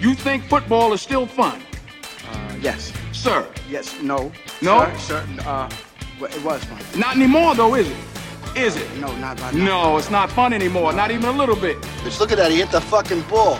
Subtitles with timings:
[0.00, 1.60] You think football is still fun?
[2.30, 2.92] Uh, yes.
[3.12, 3.48] Sir.
[3.68, 4.00] Yes.
[4.00, 4.30] No.
[4.62, 4.84] No?
[4.96, 5.68] Sir, sir, uh,
[6.20, 7.00] well, it was fun.
[7.00, 7.96] Not anymore, though, is it?
[8.54, 8.88] Is it?
[8.98, 9.64] No, not right now.
[9.64, 10.92] No, it's not fun anymore.
[10.92, 11.80] Not even a little bit.
[11.80, 12.52] Bitch, look at that.
[12.52, 13.58] He hit the fucking ball.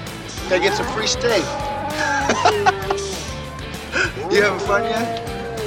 [0.49, 1.43] Gotta get some free steak.
[4.31, 5.21] you having fun yet?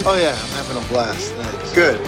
[0.05, 0.31] Oh, yeah.
[0.31, 1.33] I'm having a blast.
[1.33, 1.73] Thanks.
[1.73, 1.99] Good.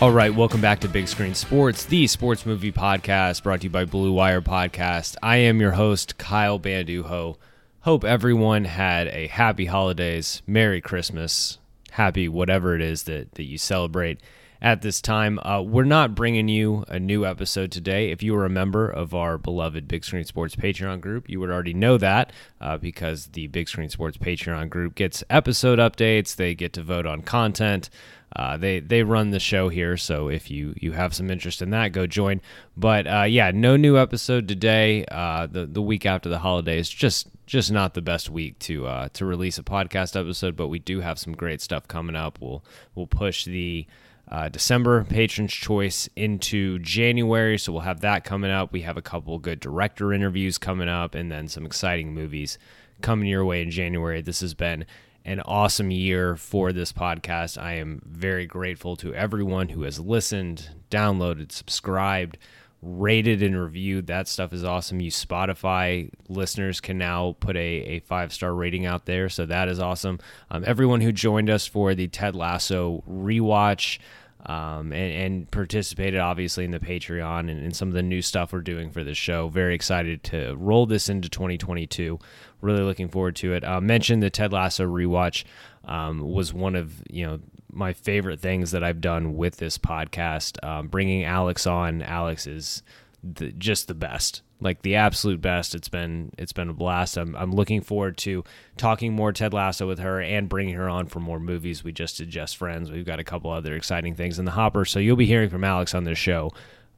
[0.00, 3.70] All right, welcome back to Big Screen Sports, the sports movie podcast brought to you
[3.70, 5.16] by Blue Wire Podcast.
[5.22, 7.38] I am your host, Kyle Bandujo.
[7.84, 11.58] Hope everyone had a happy holidays, Merry Christmas,
[11.90, 14.22] happy whatever it is that, that you celebrate
[14.62, 15.38] at this time.
[15.42, 18.10] Uh, we're not bringing you a new episode today.
[18.10, 21.50] If you are a member of our beloved Big Screen Sports Patreon group, you would
[21.50, 26.54] already know that uh, because the Big Screen Sports Patreon group gets episode updates, they
[26.54, 27.90] get to vote on content.
[28.36, 31.70] Uh, they they run the show here, so if you you have some interest in
[31.70, 32.40] that, go join.
[32.76, 35.04] But uh, yeah, no new episode today.
[35.06, 39.08] Uh, the the week after the holidays, just just not the best week to uh,
[39.12, 40.56] to release a podcast episode.
[40.56, 42.40] But we do have some great stuff coming up.
[42.40, 42.64] We'll
[42.96, 43.86] we'll push the
[44.28, 48.72] uh, December Patron's Choice into January, so we'll have that coming up.
[48.72, 52.58] We have a couple good director interviews coming up, and then some exciting movies
[53.00, 54.22] coming your way in January.
[54.22, 54.86] This has been
[55.24, 57.60] an awesome year for this podcast.
[57.60, 62.36] I am very grateful to everyone who has listened, downloaded, subscribed,
[62.82, 64.06] rated, and reviewed.
[64.06, 65.00] That stuff is awesome.
[65.00, 69.68] You Spotify listeners can now put a, a five star rating out there, so that
[69.68, 70.18] is awesome.
[70.50, 73.98] Um, everyone who joined us for the Ted Lasso rewatch.
[74.46, 78.52] Um, and, and, participated obviously in the Patreon and, and, some of the new stuff
[78.52, 79.48] we're doing for the show.
[79.48, 82.18] Very excited to roll this into 2022.
[82.60, 83.64] Really looking forward to it.
[83.64, 85.44] Uh, mentioned the Ted Lasso rewatch
[85.84, 87.40] um, was one of you know
[87.72, 90.62] my favorite things that I've done with this podcast.
[90.62, 92.82] Um, bringing Alex on, Alex is
[93.22, 95.74] the, just the best like the absolute best.
[95.74, 97.16] It's been it's been a blast.
[97.16, 98.44] I'm I'm looking forward to
[98.76, 101.84] talking more Ted Lasso with her and bringing her on for more movies.
[101.84, 102.90] We just did Just Friends.
[102.90, 105.64] We've got a couple other exciting things in the hopper, so you'll be hearing from
[105.64, 106.52] Alex on this show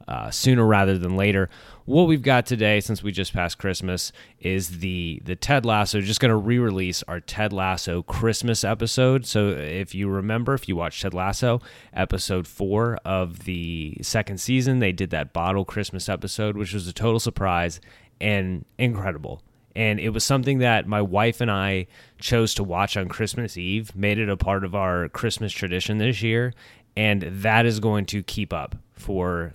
[0.07, 1.49] uh, sooner rather than later.
[1.85, 6.01] What we've got today, since we just passed Christmas, is the the Ted Lasso.
[6.01, 9.25] Just going to re-release our Ted Lasso Christmas episode.
[9.25, 11.61] So if you remember, if you watched Ted Lasso,
[11.93, 16.93] episode four of the second season, they did that bottle Christmas episode, which was a
[16.93, 17.79] total surprise
[18.19, 19.41] and incredible.
[19.75, 21.85] And it was something that my wife and I
[22.19, 26.23] chose to watch on Christmas Eve, made it a part of our Christmas tradition this
[26.23, 26.53] year.
[26.95, 29.53] And that is going to keep up for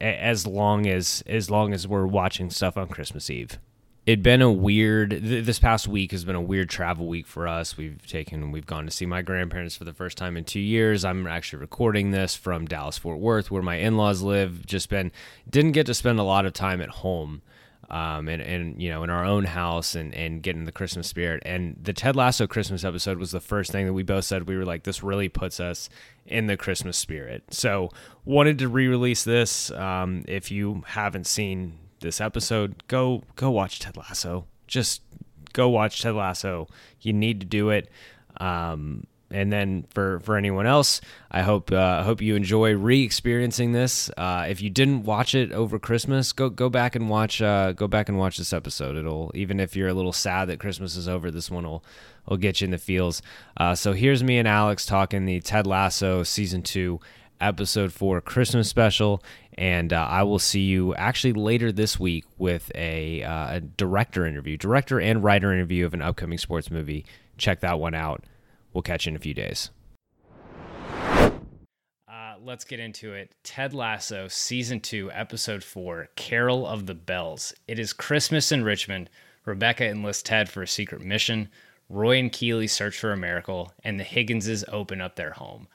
[0.00, 3.58] as long as as long as we're watching stuff on Christmas Eve.
[4.06, 5.10] It'd been a weird.
[5.10, 7.76] Th- this past week has been a weird travel week for us.
[7.76, 11.04] We've taken, we've gone to see my grandparents for the first time in two years.
[11.04, 14.64] I'm actually recording this from Dallas Fort Worth, where my in-laws live.
[14.64, 15.12] Just been
[15.50, 17.42] didn't get to spend a lot of time at home
[17.90, 21.06] um, and, and you know in our own house and and get in the Christmas
[21.06, 21.42] spirit.
[21.46, 24.56] And the Ted Lasso Christmas episode was the first thing that we both said we
[24.56, 25.88] were like, this really puts us
[26.26, 27.42] in the Christmas spirit.
[27.50, 27.90] So
[28.24, 29.70] wanted to re-release this.
[29.70, 34.46] Um, if you haven't seen this episode, go go watch Ted Lasso.
[34.66, 35.02] Just
[35.52, 36.68] go watch Ted Lasso.
[37.00, 37.90] You need to do it.
[38.38, 44.10] Um, and then for for anyone else, I hope uh, hope you enjoy re-experiencing this.
[44.16, 47.86] Uh, if you didn't watch it over Christmas, go go back and watch uh, go
[47.86, 48.96] back and watch this episode.
[48.96, 51.84] It'll even if you're a little sad that Christmas is over, this one will
[52.26, 53.22] will get you in the feels.
[53.56, 57.00] Uh, so here's me and Alex talking the Ted Lasso season two
[57.40, 59.22] episode four Christmas special.
[59.56, 64.24] And uh, I will see you actually later this week with a, uh, a director
[64.24, 67.04] interview, director and writer interview of an upcoming sports movie.
[67.38, 68.22] Check that one out.
[68.78, 69.70] We'll catch you in a few days.
[70.86, 71.32] Uh,
[72.40, 73.34] let's get into it.
[73.42, 77.52] Ted Lasso, season two, episode four, Carol of the Bells.
[77.66, 79.10] It is Christmas in Richmond.
[79.44, 81.48] Rebecca enlists Ted for a secret mission.
[81.88, 85.66] Roy and Keeley search for a miracle, and the Higginses open up their home.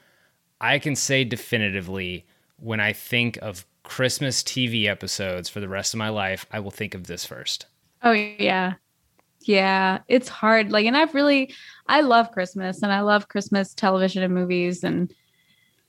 [0.58, 2.24] I can say definitively
[2.56, 6.70] when I think of Christmas TV episodes for the rest of my life, I will
[6.70, 7.66] think of this first.
[8.02, 8.76] Oh, yeah.
[9.46, 10.72] Yeah, it's hard.
[10.72, 11.54] Like, and I've really,
[11.86, 14.84] I love Christmas and I love Christmas television and movies.
[14.84, 15.12] And,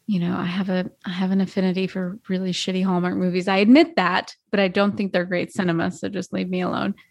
[0.07, 3.47] you know, I have a, I have an affinity for really shitty Hallmark movies.
[3.47, 5.91] I admit that, but I don't think they're great cinema.
[5.91, 6.95] So just leave me alone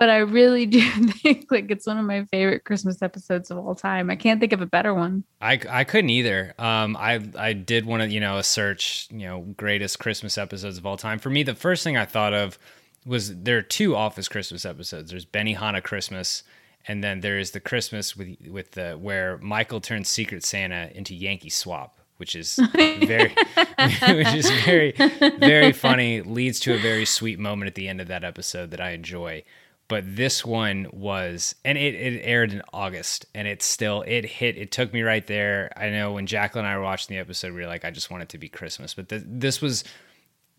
[0.00, 0.80] but I really do
[1.22, 4.10] think like it's one of my favorite Christmas episodes of all time.
[4.10, 5.24] I can't think of a better one.
[5.42, 6.54] I, I couldn't either.
[6.58, 10.78] Um, I I did want to you know a search you know greatest Christmas episodes
[10.78, 11.18] of all time.
[11.18, 12.58] For me, the first thing I thought of
[13.06, 15.10] was there are two Office Christmas episodes.
[15.10, 16.42] There's Benny Benihana Christmas,
[16.86, 21.14] and then there is the Christmas with with the where Michael turns Secret Santa into
[21.14, 24.92] Yankee Swap which is very which is very
[25.38, 28.80] very funny leads to a very sweet moment at the end of that episode that
[28.80, 29.42] I enjoy.
[29.88, 34.58] But this one was and it, it aired in august and it still it hit
[34.58, 35.72] it took me right there.
[35.76, 38.10] I know when jacqueline and i were watching the episode we were like i just
[38.10, 38.92] want it to be christmas.
[38.92, 39.82] But th- this was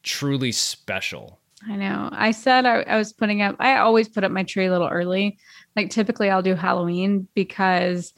[0.02, 4.32] truly special i know i said I, I was putting up i always put up
[4.32, 5.38] my tree a little early
[5.76, 8.14] like typically i'll do halloween because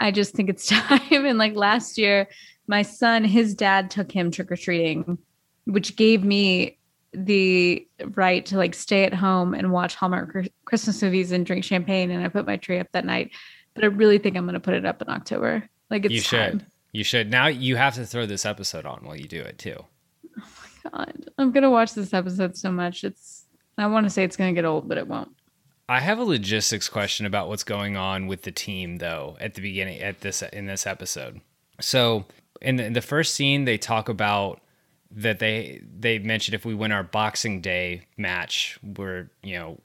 [0.00, 2.28] i just think it's time and like last year
[2.66, 5.18] my son his dad took him trick-or-treating
[5.64, 6.78] which gave me
[7.16, 12.10] the right to like stay at home and watch Hallmark Christmas movies and drink champagne.
[12.10, 13.30] And I put my tree up that night.
[13.74, 15.68] But I really think I'm going to put it up in October.
[15.90, 16.60] Like it's you should.
[16.60, 16.66] Time.
[16.92, 17.30] You should.
[17.30, 19.84] Now you have to throw this episode on while you do it too.
[20.92, 23.04] God, I'm gonna watch this episode so much.
[23.04, 23.44] It's.
[23.78, 25.36] I want to say it's gonna get old, but it won't.
[25.88, 29.60] I have a logistics question about what's going on with the team though at the
[29.60, 31.40] beginning at this in this episode.
[31.80, 32.24] So
[32.60, 34.60] in the, in the first scene, they talk about
[35.12, 39.80] that they they mentioned if we win our Boxing Day match, we're you know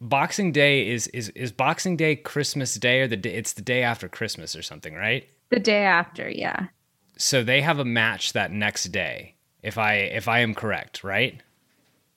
[0.00, 3.82] Boxing Day is is is Boxing Day Christmas Day or the day, it's the day
[3.82, 5.28] after Christmas or something, right?
[5.50, 6.68] The day after, yeah.
[7.16, 9.33] So they have a match that next day.
[9.64, 11.40] If I if I am correct, right?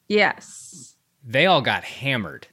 [0.08, 0.96] Yes.
[1.24, 2.48] They all got hammered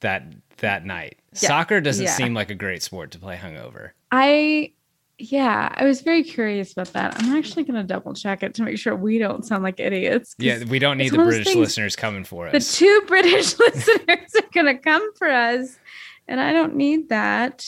[0.00, 0.24] that
[0.58, 1.18] that night.
[1.34, 1.48] Yeah.
[1.48, 2.12] Soccer doesn't yeah.
[2.12, 3.90] seem like a great sport to play hungover.
[4.10, 4.72] I
[5.18, 7.22] yeah, I was very curious about that.
[7.22, 10.34] I'm actually going to double check it to make sure we don't sound like idiots.
[10.38, 12.52] Yeah, we don't need the British listeners coming for us.
[12.52, 15.78] The two British listeners are going to come for us,
[16.26, 17.64] and I don't need that.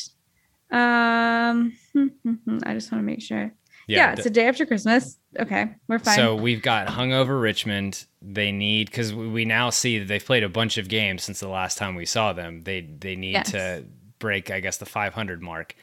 [0.72, 1.76] Um,
[2.64, 3.52] I just want to make sure.
[3.86, 5.16] Yeah, yeah, it's a day after Christmas.
[5.38, 6.16] Okay, we're fine.
[6.16, 8.04] So we've got hungover Richmond.
[8.20, 11.48] They need because we now see that they've played a bunch of games since the
[11.48, 12.62] last time we saw them.
[12.62, 13.52] They they need yes.
[13.52, 13.84] to
[14.18, 15.76] break, I guess, the 500 mark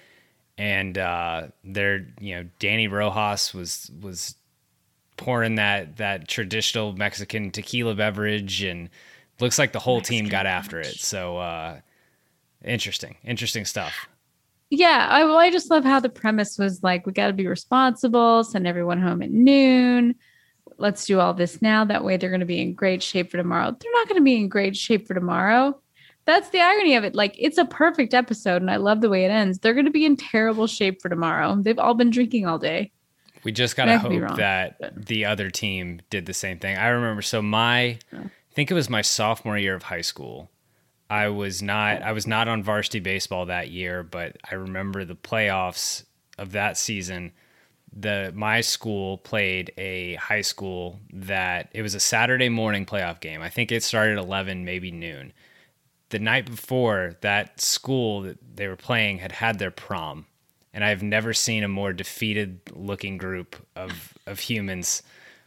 [0.58, 4.36] and uh, they're you know Danny Rojas was was
[5.18, 8.90] pouring that that traditional Mexican tequila beverage, and
[9.40, 11.00] looks like the whole Mexican team got after it.
[11.00, 11.80] So uh,
[12.64, 14.08] interesting, interesting stuff.
[14.76, 17.46] Yeah, I well, I just love how the premise was like we got to be
[17.48, 20.16] responsible, send everyone home at noon.
[20.78, 21.86] Let's do all this now.
[21.86, 23.76] That way, they're going to be in great shape for tomorrow.
[23.80, 25.80] They're not going to be in great shape for tomorrow
[26.26, 27.16] that's the irony of it.
[27.16, 29.60] Like it's a perfect episode and I love the way it ends.
[29.60, 31.58] They're going to be in terrible shape for tomorrow.
[31.60, 32.92] They've all been drinking all day.
[33.44, 35.06] We just got to hope wrong, that but.
[35.06, 36.78] the other team did the same thing.
[36.78, 38.00] I remember so my.
[38.14, 40.50] I think it was my sophomore year of high school.
[41.14, 45.16] I was not I was not on varsity baseball that year, but I remember the
[45.16, 46.06] playoffs
[46.40, 47.34] of that season.
[47.96, 53.44] The my school played a high school that it was a Saturday morning playoff game.
[53.44, 55.34] I think it started at 11 maybe noon
[56.10, 60.26] the night before that school that they were playing had had their prom
[60.74, 65.04] and I've never seen a more defeated looking group of of humans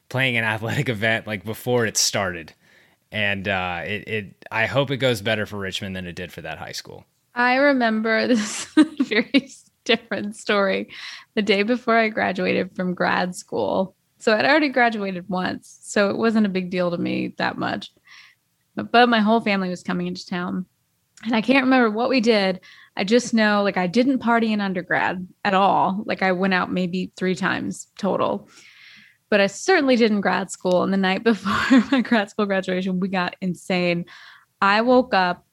[0.09, 2.55] playing an athletic event like before it started.
[3.17, 6.43] And uh, it, it I hope it goes better for Richmond than it did for
[6.43, 7.05] that high school.
[7.35, 8.67] I remember this
[9.01, 9.49] very
[9.85, 10.89] different story.
[11.35, 13.95] The day before I graduated from grad school.
[14.19, 17.91] So I'd already graduated once, so it wasn't a big deal to me that much
[18.77, 20.67] but my whole family was coming into town.
[21.25, 22.61] And I can't remember what we did.
[22.97, 26.03] I just know like I didn't party in undergrad at all.
[26.05, 28.49] Like I went out maybe three times total.
[29.29, 30.83] But I certainly did in grad school.
[30.83, 34.07] And the night before my grad school graduation, we got insane.
[34.61, 35.47] I woke up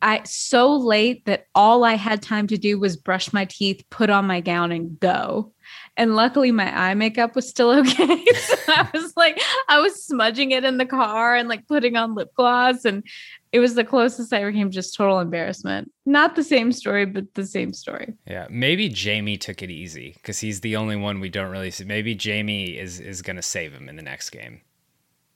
[0.00, 4.10] I so late that all I had time to do was brush my teeth, put
[4.10, 5.52] on my gown, and go.
[5.98, 8.24] And luckily, my eye makeup was still okay.
[8.24, 9.38] so I was like,
[9.68, 12.84] I was smudging it in the car and like putting on lip gloss.
[12.84, 13.04] And
[13.50, 15.90] it was the closest I ever came, just total embarrassment.
[16.06, 18.14] Not the same story, but the same story.
[18.26, 21.84] Yeah, maybe Jamie took it easy because he's the only one we don't really see.
[21.84, 24.62] Maybe Jamie is is going to save him in the next game.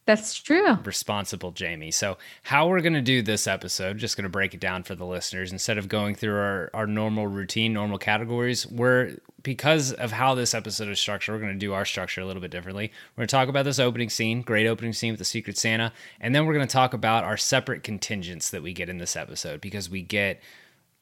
[0.05, 0.75] That's true.
[0.85, 1.93] Responsible Jamie.
[1.93, 4.97] So, how we're going to do this episode, just going to break it down for
[4.97, 10.13] the listeners instead of going through our, our normal routine, normal categories, we're because of
[10.13, 12.91] how this episode is structured, we're going to do our structure a little bit differently.
[13.15, 15.93] We're going to talk about this opening scene, great opening scene with the Secret Santa,
[16.21, 19.17] and then we're going to talk about our separate contingents that we get in this
[19.17, 20.41] episode because we get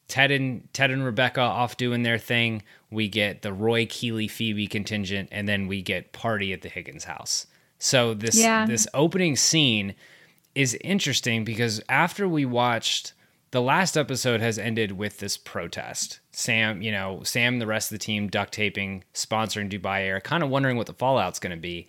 [0.09, 2.62] Ted and Ted and Rebecca off doing their thing.
[2.90, 7.04] We get the Roy Keeley Phoebe contingent, and then we get party at the Higgins
[7.04, 7.47] house.
[7.80, 8.66] So this Yeah.
[8.66, 9.96] this opening scene
[10.54, 13.14] is interesting because after we watched
[13.50, 16.20] the last episode has ended with this protest.
[16.30, 20.20] Sam, you know, Sam, and the rest of the team duct taping, sponsoring Dubai Air,
[20.20, 21.88] kind of wondering what the fallout's going to be.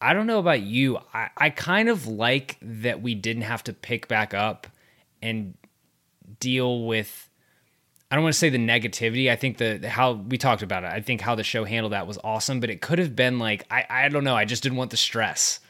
[0.00, 0.98] I don't know about you.
[1.12, 4.66] I, I kind of like that we didn't have to pick back up
[5.20, 5.54] and
[6.40, 7.27] deal with
[8.10, 9.30] I don't want to say the negativity.
[9.30, 10.90] I think the how we talked about it.
[10.90, 13.64] I think how the show handled that was awesome, but it could have been like
[13.70, 14.36] I I don't know.
[14.36, 15.60] I just didn't want the stress.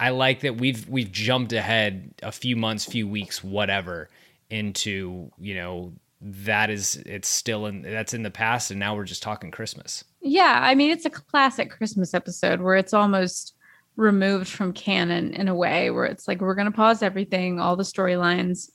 [0.00, 4.08] I like that we've we've jumped ahead a few months, few weeks, whatever,
[4.48, 9.04] into you know that is it's still in that's in the past, and now we're
[9.04, 10.02] just talking Christmas.
[10.22, 13.54] Yeah, I mean, it's a classic Christmas episode where it's almost
[13.96, 17.76] removed from canon in a way where it's like we're going to pause everything, all
[17.76, 18.70] the storylines,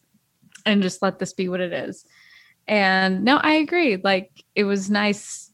[0.65, 2.05] and just let this be what it is.
[2.67, 3.97] And no, I agree.
[3.97, 5.51] Like it was nice,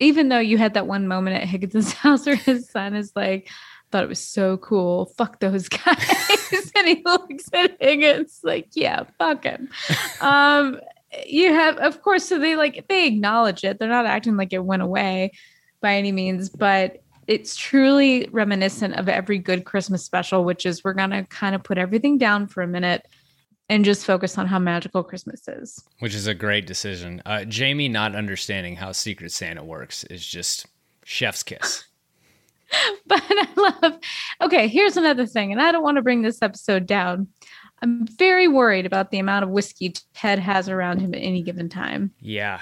[0.00, 3.48] even though you had that one moment at Higgins' house where his son is like,
[3.92, 5.06] thought it was so cool.
[5.16, 6.72] Fuck those guys.
[6.74, 9.68] and he looks at Higgins like, yeah, fuck him.
[10.20, 10.80] um,
[11.26, 13.78] you have, of course, so they like they acknowledge it.
[13.78, 15.32] They're not acting like it went away
[15.80, 20.94] by any means, but it's truly reminiscent of every good Christmas special, which is we're
[20.94, 23.06] gonna kind of put everything down for a minute
[23.72, 25.82] and just focus on how magical Christmas is.
[26.00, 27.22] which is a great decision.
[27.24, 30.66] Uh, Jamie not understanding how Secret Santa works is just
[31.04, 31.84] chef's kiss.
[33.06, 33.98] but I love.
[34.42, 37.28] Okay, here's another thing, and I don't want to bring this episode down.
[37.80, 41.70] I'm very worried about the amount of whiskey Ted has around him at any given
[41.70, 42.12] time.
[42.20, 42.60] Yeah,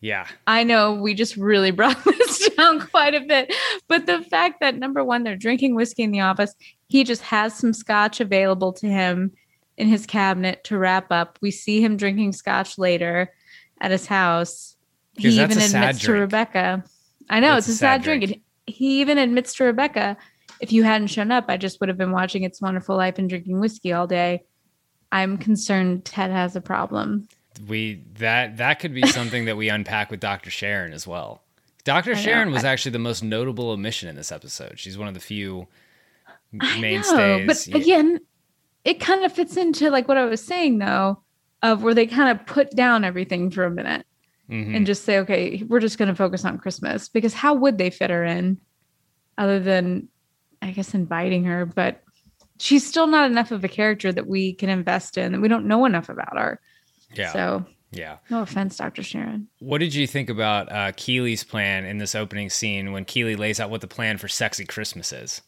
[0.00, 3.54] yeah, I know we just really brought this down quite a bit,
[3.86, 6.56] but the fact that number one, they're drinking whiskey in the office,
[6.88, 9.30] he just has some scotch available to him
[9.76, 11.38] in his cabinet to wrap up.
[11.40, 13.32] We see him drinking scotch later
[13.80, 14.76] at his house.
[15.16, 16.12] He even admits to.
[16.12, 16.84] Rebecca.
[17.30, 18.24] I know It's it's, a sad, sad drink.
[18.24, 18.42] drink.
[18.66, 20.16] He even admits to Rebecca,
[20.60, 23.28] if you hadn't shown up, I just would have been watching It's Wonderful Life and
[23.28, 24.44] drinking whiskey all day.
[25.12, 27.28] I'm concerned Ted has a problem.
[27.68, 30.50] we that that could be something that we unpack with Dr.
[30.50, 31.42] Sharon as well.
[31.84, 32.14] Dr.
[32.16, 34.78] Sharon was actually the most notable omission in this episode.
[34.78, 35.66] She's one of the few
[36.60, 37.46] I know, mainstays.
[37.46, 37.76] but Yeah.
[37.76, 38.18] again,
[38.84, 41.22] it kind of fits into like what I was saying though,
[41.62, 44.06] of where they kind of put down everything for a minute
[44.50, 44.76] Mhm.
[44.76, 47.88] and just say, okay, we're just going to focus on Christmas because how would they
[47.88, 48.58] fit her in
[49.38, 50.08] other than,
[50.60, 51.64] I guess, inviting her?
[51.64, 52.02] But
[52.60, 55.64] she's still not enough of a character that we can invest in, and we don't
[55.66, 56.60] know enough about her.
[57.14, 58.18] yeah, So, yeah.
[58.28, 59.02] no offense, Dr.
[59.02, 59.48] Sharon.
[59.60, 63.60] What did you think about uh, Keeley's plan in this opening scene when Keeley lays
[63.60, 65.40] out what the plan for Sexy Christmas is?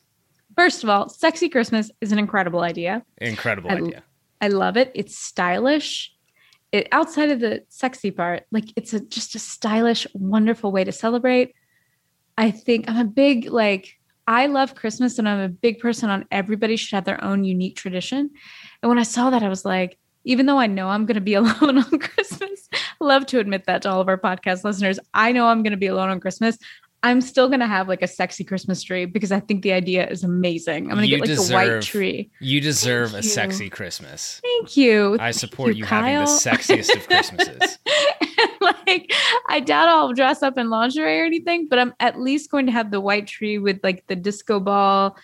[0.56, 3.04] First of all, Sexy Christmas is an incredible idea.
[3.18, 4.02] Incredible I- idea.
[4.40, 4.90] I love it.
[4.94, 6.12] It's stylish.
[6.72, 10.92] It outside of the sexy part, like it's a just a stylish, wonderful way to
[10.92, 11.54] celebrate.
[12.36, 16.26] I think I'm a big like I love Christmas and I'm a big person on
[16.30, 18.30] everybody should have their own unique tradition.
[18.82, 21.20] And when I saw that, I was like, even though I know I'm going to
[21.20, 22.68] be alone on Christmas,
[23.00, 24.98] love to admit that to all of our podcast listeners.
[25.14, 26.58] I know I'm going to be alone on Christmas.
[27.06, 30.08] I'm still going to have like a sexy Christmas tree because I think the idea
[30.08, 30.90] is amazing.
[30.90, 32.32] I'm going to You get like a white tree.
[32.40, 33.22] You deserve a you.
[33.22, 34.40] sexy Christmas.
[34.42, 35.14] Thank you.
[35.14, 37.78] I Thank support you, having the sexiest of Christmases.
[38.60, 39.12] like
[39.48, 42.72] I doubt I'll dress up in lingerie or anything, but I'm at least going to
[42.72, 45.16] have the white tree with like the disco ball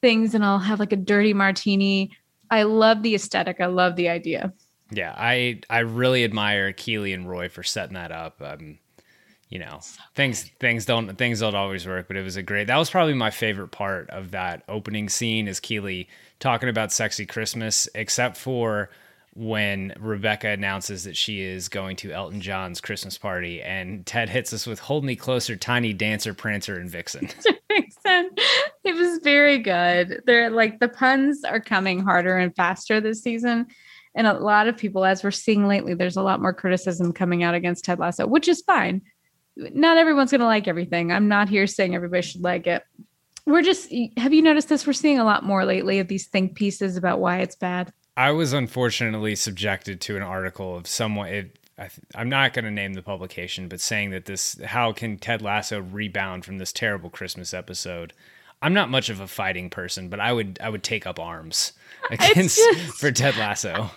[0.00, 2.10] things, and I'll have like a dirty martini.
[2.50, 3.60] I love the aesthetic.
[3.60, 4.52] I love the idea.
[4.90, 8.42] Yeah, I I really admire Keeley and Roy for setting that up.
[8.42, 8.80] Um,
[9.48, 9.80] you know,
[10.14, 12.66] things things don't things don't always work, but it was a great.
[12.66, 17.24] That was probably my favorite part of that opening scene is Keeley talking about sexy
[17.24, 18.90] Christmas, except for
[19.34, 24.52] when Rebecca announces that she is going to Elton John's Christmas party, and Ted hits
[24.52, 27.28] us with "Hold Me Closer, Tiny Dancer, Prancer, and Vixen."
[27.70, 28.30] Vixen.
[28.84, 30.22] It was very good.
[30.26, 33.66] They're like the puns are coming harder and faster this season.
[34.14, 37.42] And a lot of people, as we're seeing lately, there's a lot more criticism coming
[37.42, 39.02] out against Ted Lasso, which is fine.
[39.58, 41.12] Not everyone's going to like everything.
[41.12, 42.82] I'm not here saying everybody should like it.
[43.44, 44.86] We're just, have you noticed this?
[44.86, 47.92] We're seeing a lot more lately of these think pieces about why it's bad.
[48.16, 51.28] I was unfortunately subjected to an article of someone.
[51.28, 55.18] It, I am not going to name the publication, but saying that this, how can
[55.18, 58.12] Ted Lasso rebound from this terrible Christmas episode?
[58.60, 61.72] I'm not much of a fighting person, but I would I would take up arms
[62.10, 63.90] against just, for Ted Lasso.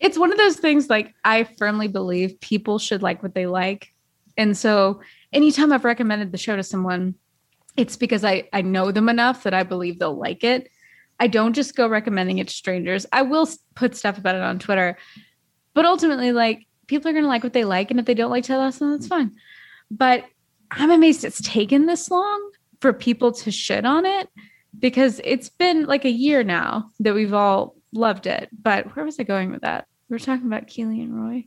[0.00, 3.93] It's one of those things like I firmly believe people should like what they like.
[4.36, 5.00] And so
[5.32, 7.14] anytime I've recommended the show to someone,
[7.76, 10.68] it's because I I know them enough that I believe they'll like it.
[11.20, 13.06] I don't just go recommending it to strangers.
[13.12, 14.96] I will put stuff about it on Twitter.
[15.74, 18.30] But ultimately like people are going to like what they like and if they don't
[18.30, 19.32] like Ted Lasso that's fine.
[19.90, 20.24] But
[20.70, 22.50] I'm amazed it's taken this long
[22.80, 24.28] for people to shit on it
[24.78, 28.48] because it's been like a year now that we've all loved it.
[28.52, 29.86] But where was I going with that?
[30.08, 31.46] We were talking about Keeley and Roy.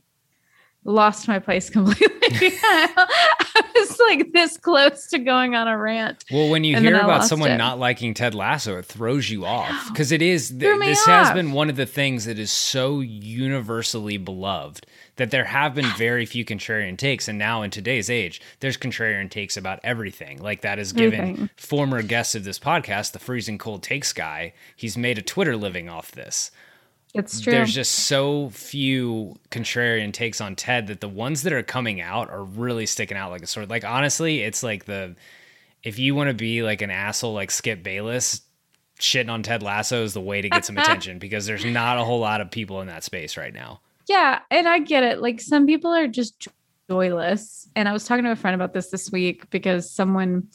[0.84, 2.08] Lost my place completely.
[2.30, 6.24] I was like this close to going on a rant.
[6.30, 7.56] Well, when you hear about someone it.
[7.56, 10.50] not liking Ted Lasso, it throws you off because it is.
[10.50, 11.26] Th- this off.
[11.26, 15.86] has been one of the things that is so universally beloved that there have been
[15.98, 17.28] very few contrarian takes.
[17.28, 20.40] And now in today's age, there's contrarian takes about everything.
[20.40, 21.50] Like that is given everything.
[21.56, 24.54] former guests of this podcast, the freezing cold takes guy.
[24.74, 26.50] He's made a Twitter living off this.
[27.14, 27.52] It's true.
[27.52, 32.30] There's just so few contrarian takes on Ted that the ones that are coming out
[32.30, 33.70] are really sticking out like a sword.
[33.70, 35.16] Like honestly, it's like the
[35.82, 38.42] if you want to be like an asshole like Skip Bayless,
[39.00, 42.04] shitting on Ted Lasso is the way to get some attention because there's not a
[42.04, 43.80] whole lot of people in that space right now.
[44.08, 45.20] Yeah, and I get it.
[45.20, 46.48] Like some people are just
[46.88, 47.68] joyless.
[47.76, 50.48] And I was talking to a friend about this this week because someone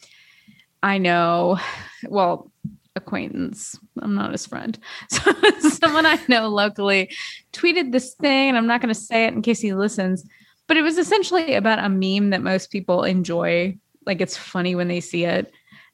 [0.81, 1.59] I know,
[2.07, 2.51] well,
[2.95, 4.77] acquaintance, I'm not his friend.
[5.09, 5.31] So
[5.69, 7.11] someone I know locally
[7.51, 10.23] tweeted this thing, and I'm not going to say it in case he listens,
[10.67, 13.77] but it was essentially about a meme that most people enjoy.
[14.05, 15.51] Like it's funny when they see it.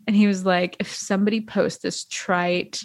[0.07, 2.81] And he was like, if somebody posts this trite,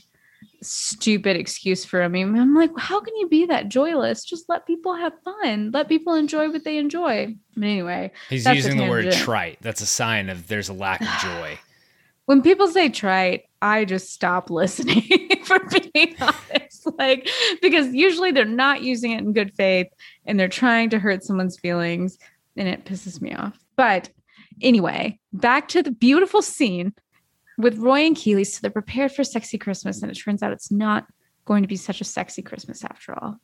[0.65, 2.37] stupid excuse for a meme.
[2.37, 4.25] I'm like, how can you be that joyless?
[4.25, 5.71] Just let people have fun.
[5.73, 7.35] Let people enjoy what they enjoy.
[7.57, 9.59] But anyway, he's using the word trite.
[9.61, 11.59] That's a sign of there's a lack of joy.
[12.27, 15.03] When people say trite, I just stop listening
[15.45, 15.59] for
[15.93, 16.87] being honest.
[16.99, 17.29] Like,
[17.63, 19.89] because usually they're not using it in good faith
[20.27, 22.19] and they're trying to hurt someone's feelings
[22.57, 23.59] and it pisses me off.
[23.77, 24.11] But
[24.61, 26.95] anyway, back to the beautiful scene
[27.59, 28.45] with Roy and Keeley.
[28.45, 31.07] So they're prepared for sexy Christmas, and it turns out it's not
[31.45, 33.37] going to be such a sexy Christmas after all.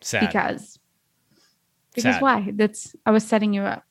[0.00, 0.26] Sad.
[0.26, 0.78] Because
[1.94, 2.22] because Sad.
[2.22, 2.50] why?
[2.54, 3.84] That's I was setting you up.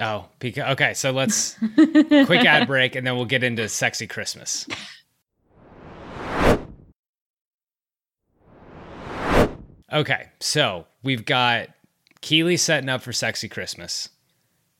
[0.00, 0.94] Oh, because okay.
[0.94, 4.66] So let's quick ad break, and then we'll get into sexy Christmas.
[9.92, 11.68] Okay, so we've got
[12.20, 14.08] Keeley setting up for sexy Christmas.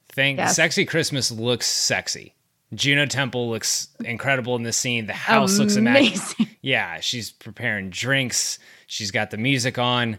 [0.08, 0.56] Think yes.
[0.56, 2.34] sexy Christmas looks sexy.
[2.74, 5.06] Juno Temple looks incredible in this scene.
[5.06, 5.84] The house Amazing.
[5.84, 5.96] looks
[6.38, 6.56] amazing.
[6.62, 8.58] Yeah, she's preparing drinks.
[8.88, 10.18] She's got the music on.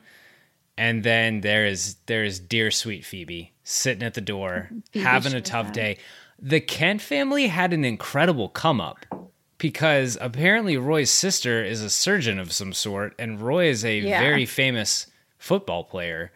[0.77, 5.41] And then there is there is dear sweet Phoebe sitting at the door, having a
[5.41, 5.97] tough day.
[6.39, 9.05] The Kent family had an incredible come up
[9.57, 14.19] because apparently Roy's sister is a surgeon of some sort, and Roy is a yeah.
[14.21, 16.31] very famous football player.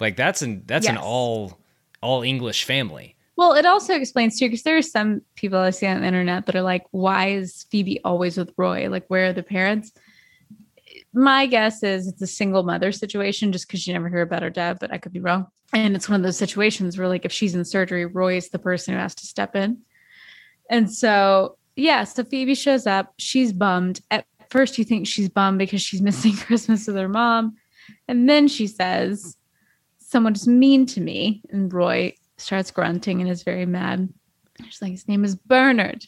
[0.00, 0.92] Like that's an that's yes.
[0.92, 1.58] an all
[2.00, 3.14] all English family.
[3.36, 6.46] Well, it also explains too, because there are some people I see on the internet
[6.46, 8.88] that are like, why is Phoebe always with Roy?
[8.88, 9.92] Like, where are the parents?
[11.14, 14.50] My guess is it's a single mother situation just because you never hear about her
[14.50, 15.46] dad, but I could be wrong.
[15.74, 18.58] And it's one of those situations where, like, if she's in surgery, Roy is the
[18.58, 19.78] person who has to step in.
[20.70, 23.12] And so, yeah, so Phoebe shows up.
[23.18, 24.00] She's bummed.
[24.10, 27.56] At first, you think she's bummed because she's missing Christmas with her mom.
[28.08, 29.36] And then she says,
[29.98, 31.42] Someone's mean to me.
[31.50, 34.12] And Roy starts grunting and is very mad.
[34.64, 36.04] She's like, his name is Bernard.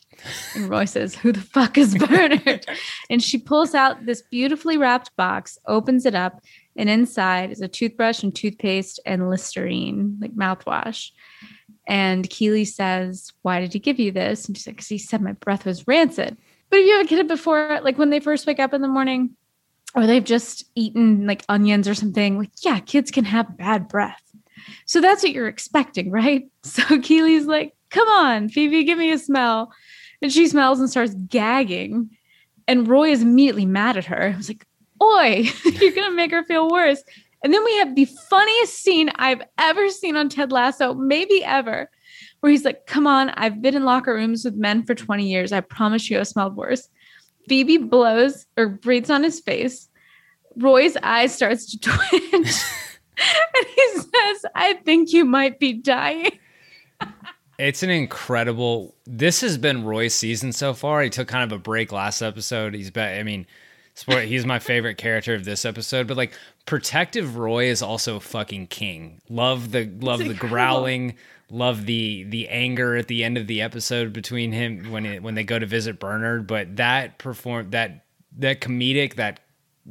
[0.55, 2.67] And Roy says, Who the fuck is Bernard?
[3.11, 6.43] and she pulls out this beautifully wrapped box, opens it up,
[6.77, 11.11] and inside is a toothbrush and toothpaste and Listerine, like mouthwash.
[11.87, 14.47] And Keeley says, Why did he give you this?
[14.47, 16.37] And she's like, Because he said my breath was rancid.
[16.71, 19.37] But have you ever kidded before, like when they first wake up in the morning,
[19.95, 22.38] or they've just eaten like onions or something?
[22.38, 24.21] Like, yeah, kids can have bad breath.
[24.87, 26.49] So that's what you're expecting, right?
[26.64, 29.72] So Keeley's like, come on, Phoebe, give me a smell.
[30.20, 32.11] And she smells and starts gagging.
[32.66, 34.33] And Roy is immediately mad at her.
[34.35, 34.66] I was like,
[35.02, 37.02] Oi, you're going to make her feel worse.
[37.42, 41.90] And then we have the funniest scene I've ever seen on Ted Lasso, maybe ever,
[42.40, 45.52] where he's like, Come on, I've been in locker rooms with men for 20 years.
[45.52, 46.88] I promise you I smelled worse.
[47.48, 49.88] Phoebe blows or breathes on his face.
[50.57, 52.22] Roy's eye starts to twitch.
[52.33, 56.38] and he says, I think you might be dying.
[57.59, 58.95] It's an incredible.
[59.07, 61.03] This has been Roy's season so far.
[61.03, 62.75] He took kind of a break last episode.
[62.75, 63.19] He's been.
[63.19, 63.47] I mean,
[63.95, 64.25] sport.
[64.25, 66.07] He's my favorite character of this episode.
[66.07, 66.33] But like,
[66.67, 69.21] protective Roy is also fucking king.
[69.29, 70.49] Love the love the incredible.
[70.49, 71.14] growling.
[71.51, 75.35] Love the the anger at the end of the episode between him when it, when
[75.35, 76.47] they go to visit Bernard.
[76.47, 78.05] But that perform that
[78.38, 79.40] that comedic that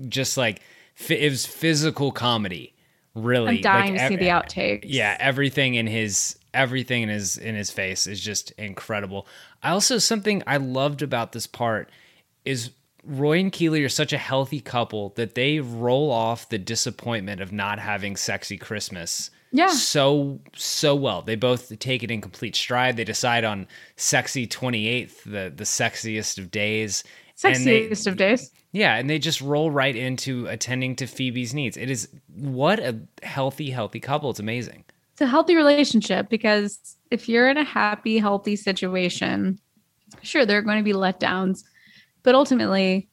[0.09, 0.61] just like
[1.07, 2.73] it was physical comedy.
[3.15, 4.85] Really, I'm dying like, to see ev- the outtakes.
[4.85, 9.27] yeah everything in his everything in his in his face is just incredible
[9.63, 11.89] i also something i loved about this part
[12.45, 12.71] is
[13.05, 17.51] roy and Keeley are such a healthy couple that they roll off the disappointment of
[17.51, 19.67] not having sexy christmas Yeah.
[19.67, 25.23] so so well they both take it in complete stride they decide on sexy 28th
[25.23, 27.03] the the sexiest of days
[27.43, 28.51] and they- Sexiest of days.
[28.71, 31.75] yeah, and they just roll right into attending to Phoebe's needs.
[31.75, 34.29] It is what a healthy, healthy couple.
[34.29, 34.85] It's amazing.
[35.13, 39.59] It's a healthy relationship because if you're in a happy, healthy situation,
[40.23, 41.63] sure, there are going to be letdowns,
[42.23, 43.09] but ultimately,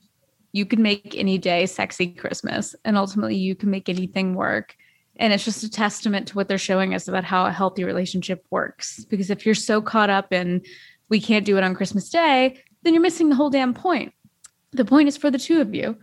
[0.52, 4.74] you can make any day sexy Christmas, and ultimately, you can make anything work.
[5.16, 8.44] And it's just a testament to what they're showing us about how a healthy relationship
[8.50, 9.04] works.
[9.04, 10.62] Because if you're so caught up in
[11.10, 14.14] we can't do it on Christmas Day, then you're missing the whole damn point.
[14.72, 15.98] The point is for the two of you.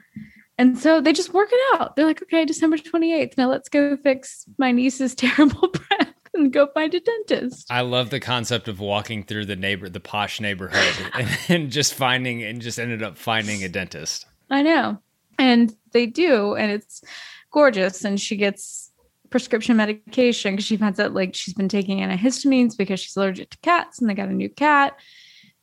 [0.58, 1.96] And so they just work it out.
[1.96, 3.38] They're like, okay, December 28th.
[3.38, 7.68] Now let's go fix my niece's terrible breath and go find a dentist.
[7.70, 11.94] I love the concept of walking through the neighbor, the posh neighborhood, and, and just
[11.94, 14.26] finding and just ended up finding a dentist.
[14.50, 15.00] I know.
[15.38, 16.56] And they do.
[16.56, 17.04] And it's
[17.52, 18.04] gorgeous.
[18.04, 18.92] And she gets
[19.30, 23.58] prescription medication because she finds out like she's been taking antihistamines because she's allergic to
[23.60, 24.98] cats and they got a new cat.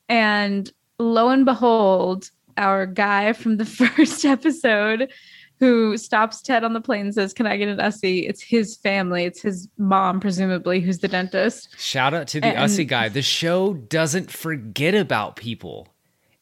[0.09, 5.13] And lo and behold, our guy from the first episode
[5.61, 8.29] who stops Ted on the plane and says, Can I get an Ussie?
[8.29, 9.25] It's his family.
[9.25, 11.69] It's his mom, presumably, who's the dentist.
[11.79, 13.09] Shout out to the And- guy.
[13.09, 15.89] The show doesn't forget about people.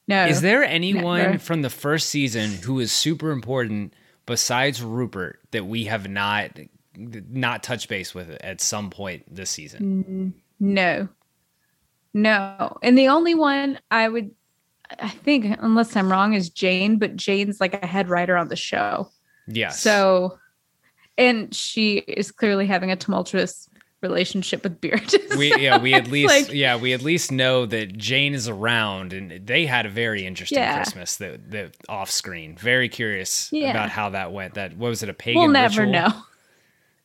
[0.09, 0.27] No.
[0.27, 1.38] Is there anyone never.
[1.38, 3.94] from the first season who is super important
[4.27, 6.59] besides Rupert that we have not
[6.96, 10.35] not touched base with at some point this season?
[10.59, 11.09] No.
[12.12, 12.77] No.
[12.83, 14.33] And the only one I would
[15.00, 18.57] I think, unless I'm wrong, is Jane, but Jane's like a head writer on the
[18.57, 19.09] show.
[19.46, 19.81] Yes.
[19.81, 20.38] So
[21.18, 23.68] and she is clearly having a tumultuous
[24.02, 25.12] relationship with Beard.
[25.37, 29.12] we yeah we at least like- yeah we at least know that Jane is around
[29.12, 30.76] and they had a very interesting Yeah.
[30.76, 32.57] Christmas that that off screen.
[32.57, 33.70] Very curious Yeah.
[33.70, 34.55] about how that went.
[34.55, 35.40] That what was it a pagan?
[35.40, 35.92] we'll never ritual?
[35.92, 36.22] know.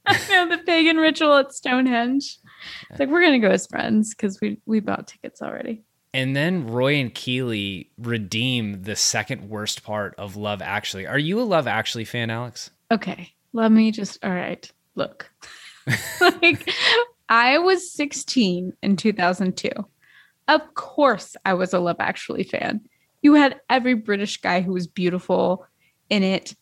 [0.30, 2.38] Know the pagan ritual at Stonehenge.
[2.90, 5.84] It's like we're gonna go as friends because we we bought tickets already.
[6.14, 11.06] And then Roy and Keeley redeem the second worst part of Love Actually.
[11.06, 12.72] Are you a Love Actually fan, Alex?
[12.92, 14.24] Okay, let me just.
[14.24, 15.30] All right, look.
[16.22, 16.72] like,
[17.30, 19.70] I was 16 in 2002.
[20.48, 22.82] Of course, I was a Love Actually fan.
[23.22, 25.66] You had every British guy who was beautiful
[26.10, 26.56] in it.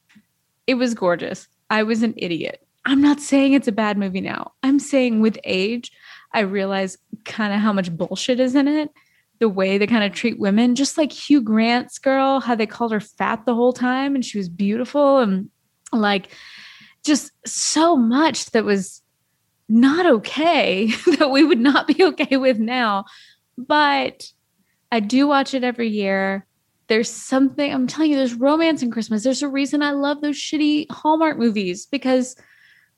[0.67, 1.47] It was gorgeous.
[1.69, 2.65] I was an idiot.
[2.85, 4.53] I'm not saying it's a bad movie now.
[4.63, 5.91] I'm saying with age,
[6.33, 8.91] I realize kind of how much bullshit is in it.
[9.39, 12.91] The way they kind of treat women, just like Hugh Grant's girl, how they called
[12.91, 15.49] her fat the whole time and she was beautiful and
[15.91, 16.29] like
[17.03, 19.01] just so much that was
[19.67, 20.87] not okay
[21.19, 23.05] that we would not be okay with now.
[23.57, 24.29] But
[24.91, 26.45] I do watch it every year.
[26.87, 29.23] There's something, I'm telling you, there's romance in Christmas.
[29.23, 32.35] There's a reason I love those shitty Hallmark movies because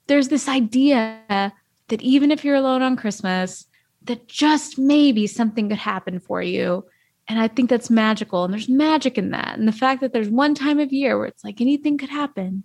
[0.08, 3.66] there's this idea that even if you're alone on Christmas,
[4.08, 6.84] that just maybe something could happen for you.
[7.28, 8.44] And I think that's magical.
[8.44, 9.58] And there's magic in that.
[9.58, 12.64] And the fact that there's one time of year where it's like anything could happen.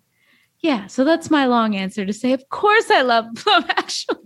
[0.60, 0.88] Yeah.
[0.88, 4.18] So that's my long answer to say, of course I love Love Actually.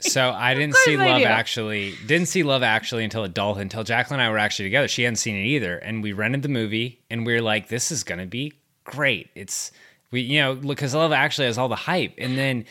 [0.00, 1.24] So I didn't see I Love do.
[1.24, 1.94] Actually.
[2.06, 3.62] Didn't see Love Actually until adulthood.
[3.62, 4.88] Until Jacqueline and I were actually together.
[4.88, 7.90] She hadn't seen it either, and we rented the movie, and we were like, "This
[7.90, 8.52] is gonna be
[8.84, 9.72] great." It's
[10.10, 12.64] we, you know, because Love Actually has all the hype, and then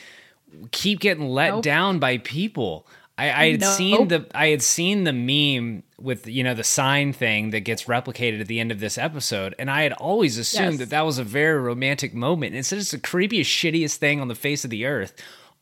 [0.71, 1.63] keep getting let Nope.
[1.63, 2.87] down by people.
[3.17, 3.73] I, I had Nope.
[3.75, 7.85] seen the I had seen the meme with you know the sign thing that gets
[7.85, 10.79] replicated at the end of this episode, and I had always assumed Yes.
[10.79, 12.53] that that was a very romantic moment.
[12.55, 15.13] It's the creepiest, shittiest thing on the face of the earth,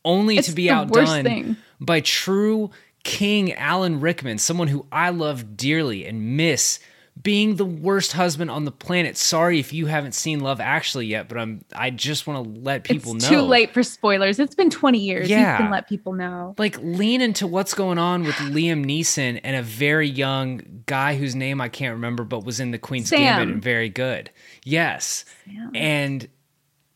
[0.04, 2.72] only It's to be outdone by true
[3.04, 6.80] King Alan Rickman, someone who I love dearly and miss
[7.22, 9.18] being the worst husband on the planet.
[9.18, 12.84] Sorry if you haven't seen Love Actually yet, but I'm I just want to let
[12.84, 13.42] people it's know.
[13.42, 14.38] too late for spoilers.
[14.38, 15.30] It's been 20 years.
[15.30, 15.54] Yeah.
[15.54, 16.56] You can let people know.
[16.58, 21.36] Like lean into what's going on with Liam Neeson and a very young guy whose
[21.36, 23.20] name I can't remember, but was in the Queen's Sam.
[23.20, 24.30] Gambit and very good.
[24.64, 25.26] Yes,
[25.74, 26.28] and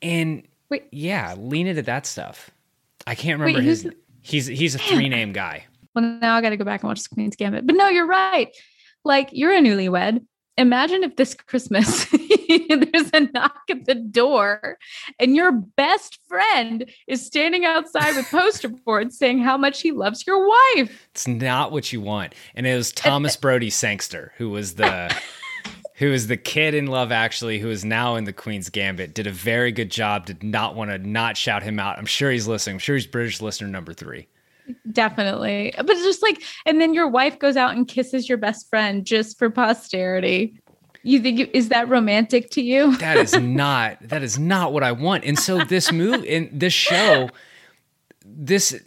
[0.01, 0.83] And Wait.
[0.91, 2.51] yeah, lean into that stuff.
[3.07, 3.83] I can't Wait, remember his.
[3.83, 5.65] who's He's he's a three name guy.
[5.95, 7.65] Well, now I got to go back and watch the Queen's Gambit.
[7.65, 8.49] But no, you're right.
[9.03, 10.25] Like you're a newlywed.
[10.57, 12.05] Imagine if this Christmas
[12.69, 14.77] there's a knock at the door
[15.19, 20.25] and your best friend is standing outside with poster boards saying how much he loves
[20.27, 21.07] your wife.
[21.11, 22.35] It's not what you want.
[22.55, 25.15] And it was Thomas Brodie Sangster, who was the
[25.95, 29.27] who was the kid in Love Actually, who is now in the Queen's Gambit, did
[29.27, 30.25] a very good job.
[30.25, 31.97] Did not want to not shout him out.
[31.97, 32.75] I'm sure he's listening.
[32.75, 34.27] I'm sure he's British listener number three.
[34.91, 35.73] Definitely.
[35.77, 39.05] But it's just like, and then your wife goes out and kisses your best friend
[39.05, 40.59] just for posterity.
[41.03, 42.97] You think you, is that romantic to you?
[42.99, 45.23] That is not that is not what I want.
[45.23, 47.29] And so this move in this show,
[48.25, 48.79] this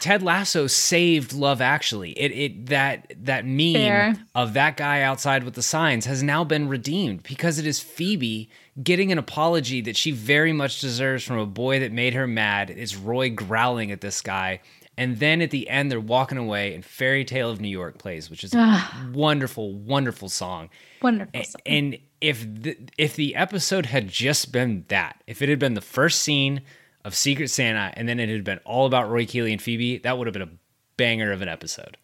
[0.00, 2.10] Ted Lasso saved Love Actually.
[2.12, 4.14] It it that that meme Fair.
[4.34, 8.50] of that guy outside with the signs has now been redeemed because it is Phoebe
[8.82, 12.70] getting an apology that she very much deserves from a boy that made her mad.
[12.70, 14.60] It's Roy growling at this guy.
[14.98, 18.28] And then at the end, they're walking away, and Fairy Tale of New York plays,
[18.28, 19.08] which is a ah.
[19.12, 20.68] wonderful, wonderful song.
[21.00, 21.42] Wonderful.
[21.44, 21.60] Song.
[21.64, 25.80] And if the, if the episode had just been that, if it had been the
[25.80, 26.60] first scene
[27.04, 30.18] of Secret Santa, and then it had been all about Roy Keeley and Phoebe, that
[30.18, 30.50] would have been a
[30.98, 31.96] banger of an episode.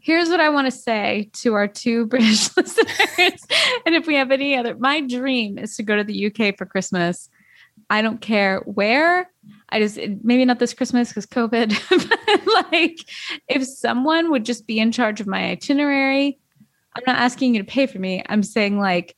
[0.00, 3.46] Here's what I want to say to our two British listeners.
[3.84, 6.64] and if we have any other, my dream is to go to the UK for
[6.64, 7.28] Christmas.
[7.90, 9.28] I don't care where.
[9.68, 11.70] I just, maybe not this Christmas because COVID,
[12.08, 13.00] but like
[13.48, 16.38] if someone would just be in charge of my itinerary,
[16.96, 18.22] I'm not asking you to pay for me.
[18.28, 19.16] I'm saying like,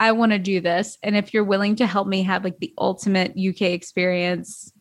[0.00, 0.98] I want to do this.
[1.02, 4.72] And if you're willing to help me have like the ultimate UK experience,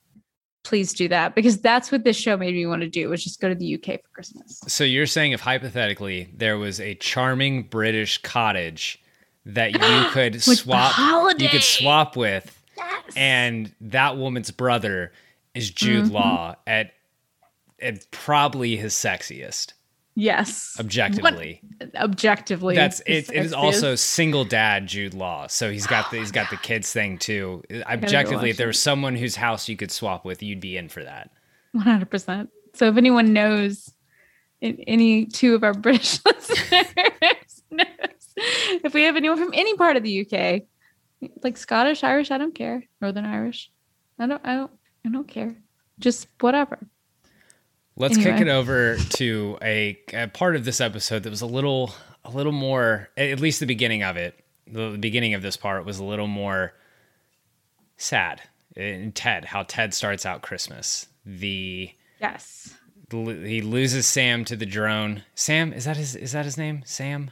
[0.63, 3.39] please do that because that's what this show made me want to do was just
[3.39, 4.61] go to the UK for Christmas.
[4.67, 9.01] So you're saying if hypothetically there was a charming British cottage
[9.45, 10.93] that you could swap,
[11.39, 12.62] you could swap with,
[13.15, 15.11] and that woman's brother
[15.53, 16.13] is Jude Mm-hmm.
[16.13, 16.91] Law at
[17.81, 19.73] at probably his sexiest,
[20.15, 20.77] Yes.
[20.79, 21.59] objectively.
[21.77, 22.75] What- objectively.
[22.75, 23.29] That's it.
[23.29, 26.91] It is also single dad Jude Law, so he's got the he's got the kids
[26.93, 27.61] thing too.
[27.87, 31.03] Objectively, if there was someone whose house you could swap with, you'd be in for
[31.03, 31.29] that.
[31.75, 32.47] 100%.
[32.75, 33.91] So if anyone knows,
[34.61, 37.87] in, any two of our British listeners knows,
[38.83, 40.63] if we have anyone from any part of the UK,
[41.43, 42.83] like Scottish, Irish, I don't care.
[43.01, 43.71] Northern Irish,
[44.19, 44.71] I don't, I don't,
[45.05, 45.55] I don't care.
[45.99, 46.79] Just whatever.
[47.95, 51.93] Let's kick it over to a, a part of this episode that was a little
[52.25, 54.43] a little more at least the beginning of it.
[54.65, 56.73] The, the beginning of this part was a little more
[57.97, 58.41] sad.
[58.75, 61.05] In Ted, how Ted starts out Christmas.
[61.25, 62.73] The Yes.
[63.11, 65.23] he loses Sam to the drone.
[65.35, 66.81] Sam is that his is that his name?
[66.85, 67.29] Sam?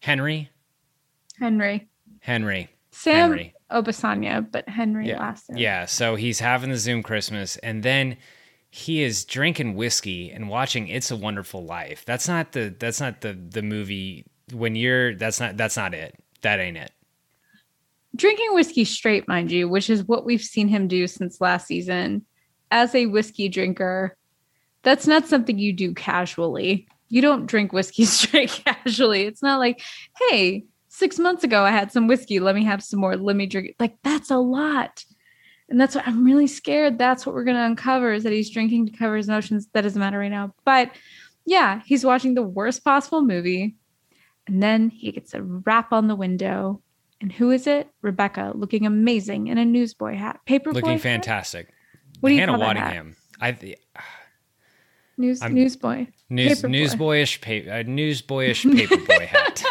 [0.00, 0.50] Henry?
[1.40, 1.88] Henry.
[2.20, 2.70] Henry.
[2.94, 3.54] Sam Henry.
[3.70, 5.18] Obisanya, but Henry Yeah.
[5.18, 5.58] last name.
[5.58, 5.86] Yeah.
[5.86, 8.16] So he's having the Zoom Christmas and then
[8.70, 12.04] he is drinking whiskey and watching It's a Wonderful Life.
[12.04, 16.14] That's not the that's not the the movie when you're that's not that's not it.
[16.42, 16.90] That ain't it.
[18.16, 22.24] drinking whiskey straight, mind you, which is what we've seen him do since last season.
[22.70, 24.16] As a whiskey drinker,
[24.82, 26.86] that's not something you do casually.
[27.08, 29.22] You don't drink whiskey straight casually.
[29.22, 29.80] It's not like,
[30.28, 30.64] hey,
[30.96, 32.38] six months ago I had some whiskey.
[32.40, 33.16] Let me have some more.
[33.16, 33.68] Let me drink.
[33.70, 35.04] it." Like, that's a lot.
[35.68, 36.98] And that's what I'm really scared.
[36.98, 39.66] That's what we're going to uncover is that he's drinking to cover his emotions.
[39.72, 40.54] That doesn't matter right now.
[40.64, 40.90] But
[41.46, 43.76] yeah, he's watching the worst possible movie.
[44.46, 46.82] And then he gets a rap on the window.
[47.22, 47.88] And who is it?
[48.02, 50.40] Rebecca, looking amazing in a newsboy hat.
[50.44, 51.68] Paper Looking fantastic.
[52.20, 52.76] What do you Hannah hat?
[52.76, 53.14] Waddingham.
[53.40, 53.78] I th-
[55.16, 56.08] News I'm- newsboy.
[56.28, 56.70] news Paperboy.
[56.74, 59.62] newsboyish pa- uh, newsboyish paperboy hat.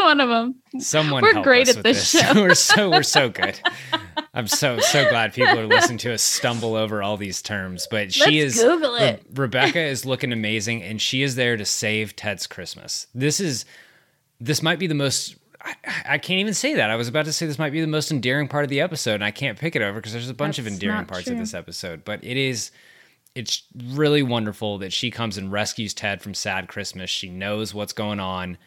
[0.00, 0.56] One of them.
[0.78, 2.32] Someone We're great at with this show.
[2.34, 3.60] we're so we're so good.
[4.34, 7.86] I'm so so glad people are listening to us stumble over all these terms.
[7.90, 9.26] But she Let's is Google Re- it.
[9.34, 13.06] Rebecca is looking amazing, and she is there to save Ted's Christmas.
[13.14, 13.64] This is
[14.40, 15.36] this might be the most.
[15.62, 15.74] I,
[16.06, 16.90] I can't even say that.
[16.90, 19.16] I was about to say this might be the most endearing part of the episode,
[19.16, 21.34] and I can't pick it over because there's a bunch of endearing parts true.
[21.34, 22.04] of this episode.
[22.04, 22.70] But it is
[23.34, 23.62] it's
[23.94, 27.10] really wonderful that she comes and rescues Ted from sad Christmas.
[27.10, 28.58] She knows what's going on.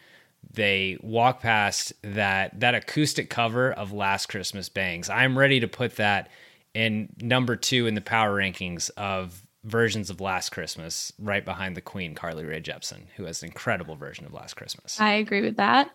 [0.52, 5.08] They walk past that that acoustic cover of Last Christmas Bangs.
[5.08, 6.28] I'm ready to put that
[6.74, 11.80] in number 2 in the power rankings of versions of Last Christmas right behind the
[11.80, 15.00] Queen Carly Rae Jepsen who has an incredible version of Last Christmas.
[15.00, 15.90] I agree with that.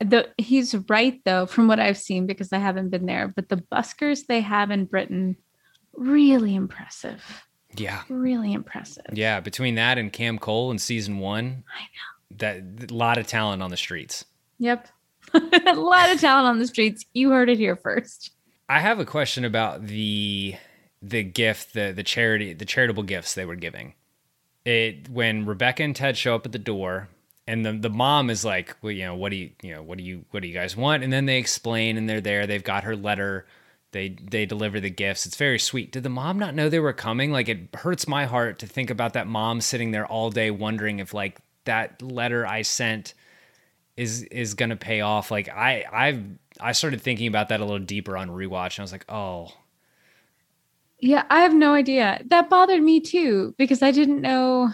[0.00, 3.28] The, he's right though, from what I've seen because I haven't been there.
[3.28, 5.36] But the buskers they have in Britain,
[5.94, 7.22] really impressive.
[7.74, 8.02] yeah.
[8.08, 9.06] Really impressive.
[9.12, 12.13] Yeah, between that and Cam Cole in season 1, I know.
[12.38, 14.24] That a lot of talent on the streets.
[14.58, 14.88] Yep.
[15.34, 15.38] a
[15.74, 17.04] lot of talent on the streets.
[17.12, 18.30] You heard it here first.
[18.68, 20.56] I have a question about the
[21.02, 23.94] the gift, the the charity, the charitable gifts they were giving.
[24.64, 27.08] It when Rebecca and Ted show up at the door,
[27.46, 29.98] and the the mom is like, well, you know, what do you, you know, what
[29.98, 31.04] do you, what do you guys want?
[31.04, 32.46] And then they explain, and they're there.
[32.46, 33.46] They've got her letter.
[33.92, 35.26] They they deliver the gifts.
[35.26, 35.92] It's very sweet.
[35.92, 37.30] Did the mom not know they were coming?
[37.30, 40.98] Like it hurts my heart to think about that mom sitting there all day wondering
[40.98, 43.14] if like that letter I sent
[43.96, 45.30] is is gonna pay off.
[45.30, 46.24] Like I I've
[46.60, 49.52] I started thinking about that a little deeper on rewatch, and I was like, oh,
[51.00, 52.22] Yeah, I have no idea.
[52.30, 54.70] That bothered me too because I didn't know.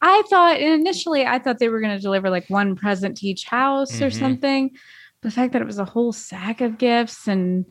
[0.00, 3.44] I thought initially I thought they were going to deliver like one present to each
[3.44, 4.12] house or Mhm.
[4.12, 4.76] something.
[5.22, 7.64] The fact that it was a whole sack of gifts and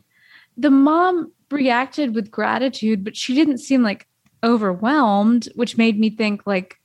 [0.56, 4.08] the mom reacted with gratitude, but she didn't seem like
[4.44, 6.77] overwhelmed, which made me think like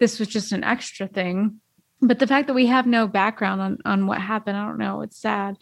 [0.00, 1.60] this was just an extra thing.
[2.02, 5.02] But the fact that we have no background on on what happened, I don't know.
[5.02, 5.56] It's sad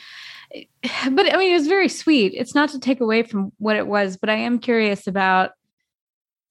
[0.52, 2.32] but I mean, it was very sweet.
[2.34, 5.52] It's not to take away from what it was, but I am curious about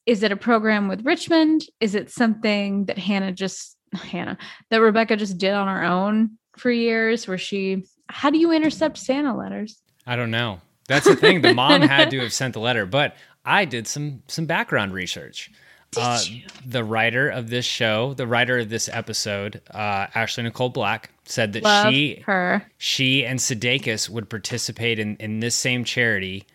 [0.06, 1.65] is it a program with Richmond?
[1.82, 4.38] Is it something that Hannah just, Hannah,
[4.69, 8.97] that Rebecca just did on her own for years where she, how do you intercept
[8.97, 9.82] Santa letters?
[10.06, 10.62] I don't know.
[10.88, 11.41] That's the thing.
[11.41, 15.52] The mom had to have sent the letter, but I did some some background research.
[15.95, 16.19] Uh,
[16.65, 21.54] the writer of this show, the writer of this episode, uh, Ashley Nicole Black, said
[21.54, 22.63] that Love she her.
[22.78, 26.45] she and Sudeikis would participate in in this same charity,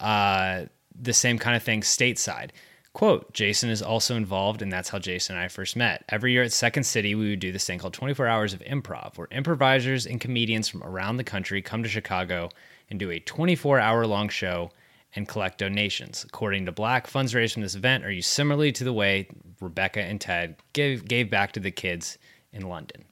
[0.00, 0.64] uh,
[1.00, 2.50] the same kind of thing stateside.
[2.92, 6.04] Quote, Jason is also involved, and that's how Jason and I first met.
[6.08, 9.16] Every year at Second City, we would do this thing called 24 Hours of Improv,
[9.16, 12.48] where improvisers and comedians from around the country come to Chicago
[12.90, 14.72] and do a 24 hour long show
[15.16, 16.24] and collect donations.
[16.24, 19.28] According to Black, funds raised from this event are used similarly to the way
[19.60, 22.18] Rebecca and Ted gave, gave back to the kids
[22.52, 23.04] in London.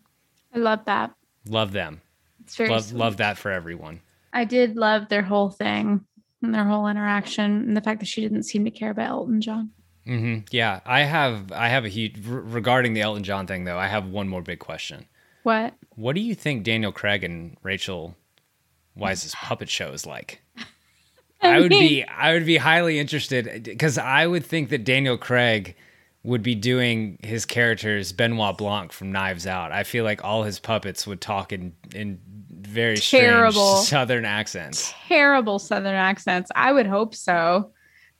[0.55, 1.13] I love that.
[1.49, 2.01] Love them.
[2.45, 2.99] It's very Love, sweet.
[2.99, 4.01] love that for everyone.
[4.33, 6.05] I did love their whole thing
[6.43, 9.41] and their whole interaction and the fact that she didn't seem to care about Elton
[9.41, 9.71] John.
[10.07, 13.79] hmm Yeah, I have I have a huge r- regarding the Elton John thing though.
[13.79, 15.07] I have one more big question.
[15.43, 15.75] What?
[15.97, 18.15] What do you think Daniel Craig and Rachel
[18.97, 20.41] Weisz's puppet show is like?
[21.41, 25.77] I would be I would be highly interested because I would think that Daniel Craig
[26.25, 29.71] would be doing his characters Benoit Blanc from Knives Out.
[29.73, 32.19] I feel like all his puppets would talk in in
[32.51, 33.77] very Terrible.
[33.77, 34.93] strange southern accents.
[35.07, 36.51] terrible southern accents.
[36.55, 37.71] I would hope so.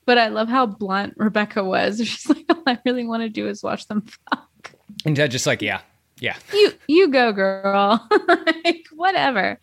[0.07, 1.99] But I love how blunt Rebecca was.
[2.03, 4.73] She's like, all I really want to do is watch them fuck.
[5.05, 5.81] And Ted just like, yeah,
[6.21, 6.37] yeah.
[6.53, 8.09] You you go, girl.
[8.65, 9.59] like, whatever.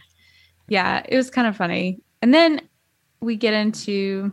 [0.68, 2.00] Yeah, it was kind of funny.
[2.22, 2.62] And then
[3.26, 4.32] we get into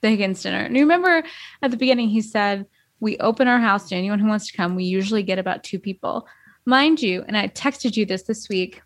[0.00, 0.58] the Higgins dinner.
[0.58, 1.24] And you remember
[1.62, 2.66] at the beginning he said,
[3.00, 4.76] We open our house to anyone who wants to come.
[4.76, 6.26] We usually get about two people.
[6.66, 8.80] Mind you, and I texted you this this week.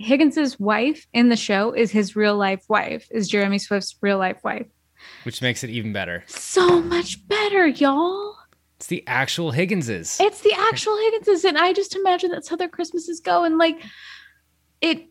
[0.00, 4.38] Higgins's wife in the show is his real life wife, is Jeremy Swift's real life
[4.44, 4.66] wife.
[5.24, 6.24] Which makes it even better.
[6.26, 8.36] So much better, y'all.
[8.76, 10.20] It's the actual Higginses.
[10.20, 13.42] It's the actual Higginses, and I just imagine that's how their Christmases go.
[13.42, 13.82] And like,
[14.80, 15.08] it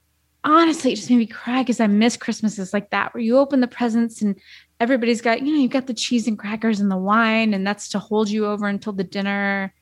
[0.48, 3.60] honestly it just made me cry because I miss Christmases like that, where you open
[3.60, 4.40] the presents and
[4.80, 7.90] everybody's got, you know, you've got the cheese and crackers and the wine, and that's
[7.90, 9.74] to hold you over until the dinner.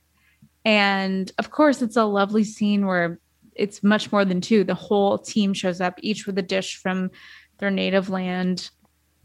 [0.63, 3.19] And of course, it's a lovely scene where
[3.55, 4.63] it's much more than two.
[4.63, 7.11] The whole team shows up, each with a dish from
[7.59, 8.69] their native land.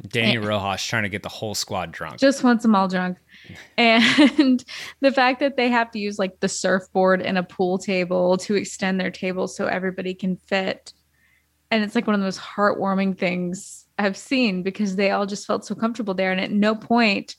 [0.09, 2.19] Danny Rojas trying to get the whole squad drunk.
[2.19, 3.19] just wants them all drunk.
[3.77, 4.65] And
[5.01, 8.55] the fact that they have to use like the surfboard and a pool table to
[8.55, 10.93] extend their table so everybody can fit.
[11.71, 15.47] And it's like one of the most heartwarming things I've seen because they all just
[15.47, 16.33] felt so comfortable there.
[16.33, 17.37] And at no point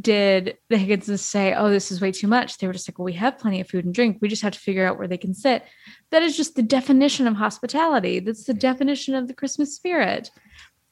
[0.00, 2.58] did the Higginses say, Oh, this is way too much.
[2.58, 4.18] They were just like, Well, we have plenty of food and drink.
[4.20, 5.64] We just have to figure out where they can sit.
[6.10, 8.20] That is just the definition of hospitality.
[8.20, 10.30] That's the definition of the Christmas spirit.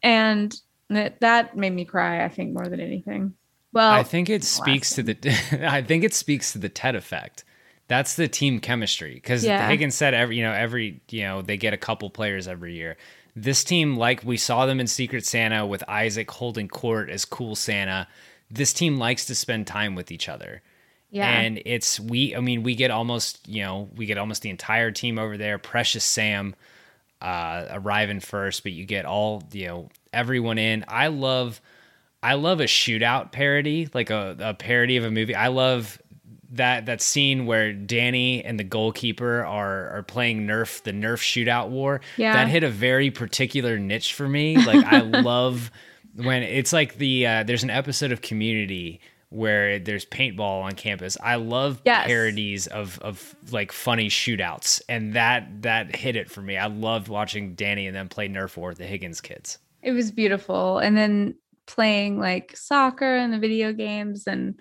[0.03, 0.55] And
[0.91, 3.35] that, that made me cry, I think, more than anything.
[3.73, 5.17] Well, I think it speaks to the
[5.71, 7.45] I think it speaks to the Ted effect.
[7.89, 9.67] That's the team chemistry because Yeah.
[9.69, 12.97] Higgins said every you know every you know they get a couple players every year.
[13.35, 17.55] This team, like we saw them in Secret Santa with Isaac holding court as cool
[17.57, 18.07] Santa.
[18.51, 20.61] This team likes to spend time with each other.
[21.11, 21.29] yeah.
[21.31, 24.91] And it's we I mean we get almost, you know, we get almost the entire
[24.91, 25.59] team over there.
[25.59, 26.55] Precious Sam
[27.23, 30.85] uh arriving first, but you get all, you know, everyone in.
[30.89, 31.61] I love
[32.23, 35.35] I love a shootout parody, like a, a parody of a movie.
[35.35, 36.01] I love
[36.53, 41.69] that that scene where Danny and the goalkeeper are are playing Nerf the Nerf shootout
[41.69, 42.01] war.
[42.17, 42.33] Yeah.
[42.33, 44.57] That hit a very particular niche for me.
[44.57, 45.71] Like I love
[46.15, 51.19] when it's like the uh, there's an episode of Community where there's paintball on campus.
[51.23, 52.07] I love Yes.
[52.07, 56.57] parodies of of like funny shootouts, and that that hit it for me.
[56.57, 59.59] I loved watching Danny and them play Nerf war with the Higgins kids.
[59.83, 60.79] It was beautiful.
[60.79, 61.35] And then
[61.67, 64.59] playing like soccer and the video games and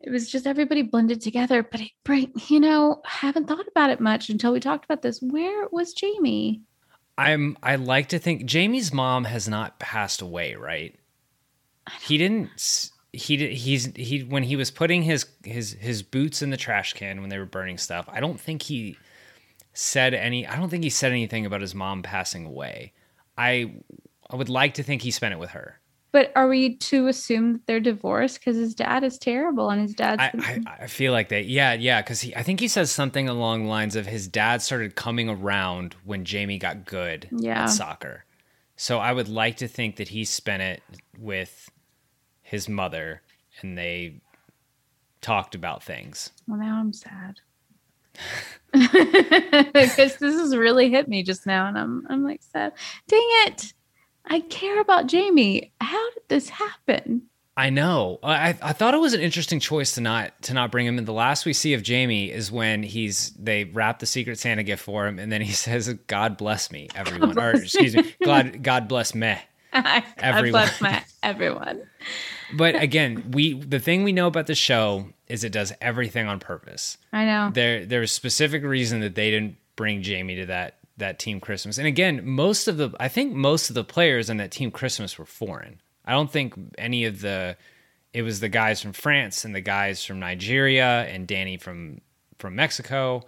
[0.00, 1.62] it was just everybody blended together.
[1.62, 5.02] But it bring you know, I haven't thought about it much until we talked about
[5.02, 5.20] this.
[5.20, 6.62] Where was Jamie?
[7.18, 10.94] I'm I like to think Jamie's mom has not passed away, right?
[12.00, 16.50] He didn't he did he's he when he was putting his his his boots in
[16.50, 18.08] the trash can when they were burning stuff.
[18.12, 18.98] I don't think he
[19.72, 22.92] said any I don't think he said anything about his mom passing away.
[23.38, 23.76] I
[24.28, 25.80] I would like to think he spent it with her.
[26.16, 29.92] But are we to assume that they're divorced because his dad is terrible and his
[29.92, 30.30] dad's I,
[30.66, 31.44] I, I feel like that.
[31.44, 34.94] Yeah, yeah, because I think he says something along the lines of his dad started
[34.94, 37.64] coming around when Jamie got good Yeah.
[37.64, 38.24] at soccer.
[38.76, 40.82] So I would like to think that he spent it
[41.18, 41.68] with
[42.40, 43.20] his mother
[43.60, 44.22] and they
[45.20, 46.30] talked about things.
[46.48, 47.40] well now I'm sad.
[48.72, 52.72] Because this has really hit me just now and I'm I'm like sad.
[53.06, 53.74] Dang it.
[54.26, 55.72] I care about Jamie.
[55.80, 57.22] How did this happen?
[57.58, 58.18] I know.
[58.22, 61.06] I I thought it was an interesting choice to not to not bring him in.
[61.06, 64.82] The last we see of Jamie is when he's they wrap the Secret Santa gift
[64.82, 68.88] for him, and then he says, "God bless me, everyone," or excuse me, God God
[68.88, 69.36] bless me.
[69.72, 70.52] God Everyone.
[70.52, 71.82] bless my everyone.
[72.54, 76.38] But again, we the thing we know about the show is it does everything on
[76.38, 76.96] purpose.
[77.12, 77.50] I know.
[77.52, 81.78] There there's specific reason that they didn't bring Jamie to that that team Christmas.
[81.78, 85.18] And again, most of the I think most of the players on that team Christmas
[85.18, 85.80] were foreign.
[86.04, 87.56] I don't think any of the
[88.12, 92.00] it was the guys from France and the guys from Nigeria and Danny from
[92.38, 93.22] from Mexico.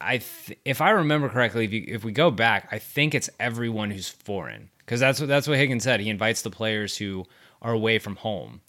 [0.00, 3.30] I th- if I remember correctly, if you, if we go back, I think it's
[3.38, 6.00] everyone who's foreign because that's what that's what Higgins said.
[6.00, 7.24] He invites the players who
[7.60, 8.60] are away from home.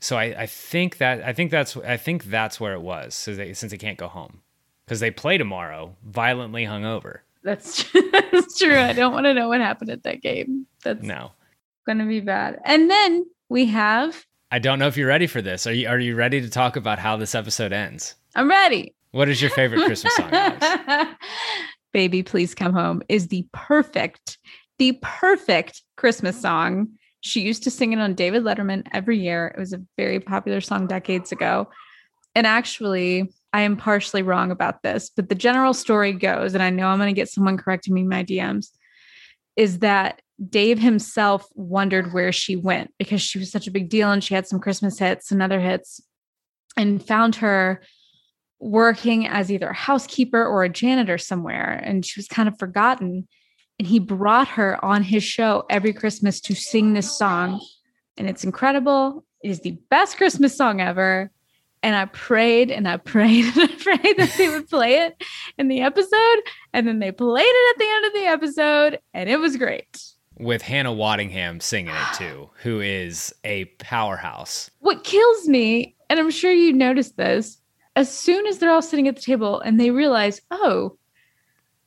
[0.00, 3.14] So I, I think that I think that's I think that's where it was.
[3.14, 4.42] So they, since they can't go home
[4.84, 7.20] because they play tomorrow, violently hungover.
[7.42, 8.10] That's true.
[8.12, 8.78] That's true.
[8.78, 10.66] I don't want to know what happened at that game.
[10.84, 11.32] That's No,
[11.86, 12.60] going to be bad.
[12.64, 15.66] And then we have I don't know if you're ready for this.
[15.66, 18.14] Are you Are you ready to talk about how this episode ends?
[18.34, 18.94] I'm ready.
[19.12, 20.30] What is your favorite Christmas song?
[21.92, 24.38] Baby, please come home is the perfect,
[24.78, 26.88] the perfect Christmas song.
[27.20, 29.48] She used to sing it on David Letterman every year.
[29.54, 31.68] It was a very popular song decades ago.
[32.34, 36.70] And actually, I am partially wrong about this, but the general story goes, and I
[36.70, 38.68] know I'm going to get someone correcting me in my DMs,
[39.56, 44.10] is that Dave himself wondered where she went because she was such a big deal
[44.10, 46.00] and she had some Christmas hits and other hits
[46.76, 47.82] and found her
[48.58, 53.26] working as either a housekeeper or a janitor somewhere and she was kind of forgotten
[53.78, 57.60] and he brought her on his show every christmas to sing this song
[58.16, 59.24] and it's incredible.
[59.42, 61.32] It is the best christmas song ever
[61.82, 65.22] and i prayed and i prayed and i prayed that they would play it
[65.58, 66.38] in the episode
[66.72, 70.02] and then they played it at the end of the episode and it was great
[70.38, 74.70] With Hannah Waddingham singing it too, who is a powerhouse.
[74.80, 77.58] what kills me, and I'm sure you noticed this,
[77.94, 80.96] as soon as they're all sitting at the table and they realize, oh,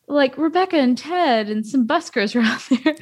[0.08, 2.96] like Rebecca and Ted and some buskers are out there,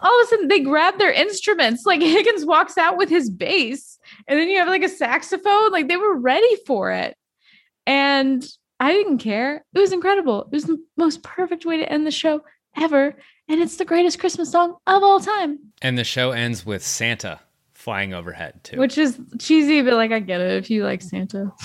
[0.00, 1.84] all of a sudden they grab their instruments.
[1.86, 5.70] Like Higgins walks out with his bass, and then you have like a saxophone.
[5.72, 7.16] Like they were ready for it.
[7.86, 8.46] And
[8.80, 9.64] I didn't care.
[9.74, 10.42] It was incredible.
[10.42, 12.42] It was the most perfect way to end the show
[12.76, 13.14] ever.
[13.48, 15.58] And it's the greatest Christmas song of all time.
[15.80, 17.40] And the show ends with Santa
[17.74, 18.78] flying overhead too.
[18.78, 21.52] Which is cheesy, but like I get it if you like Santa.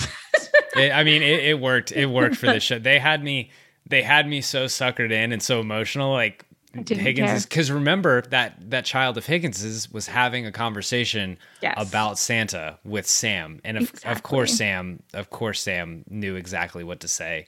[0.74, 1.92] It- I mean, it, it worked.
[1.92, 2.78] It worked for the show.
[2.78, 3.50] They had me.
[3.92, 6.10] They had me so suckered in and so emotional.
[6.12, 11.74] Like Higgins because remember that that child of Higgins's was having a conversation Yes.
[11.76, 17.00] about Santa with Sam, and of, of course Sam, of course Sam knew exactly what
[17.00, 17.46] to say.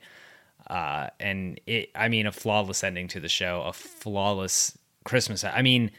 [0.69, 5.45] Uh, and it, I mean, a flawless ending to the show, a flawless Christmas.
[5.45, 5.91] I mean,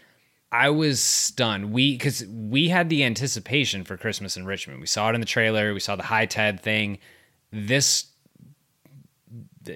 [0.51, 1.71] I was stunned.
[1.71, 4.79] We because we had the anticipation for Christmas in Richmond.
[4.81, 5.73] We saw it in the trailer.
[5.73, 6.99] We saw the high Ted thing.
[7.51, 8.05] This,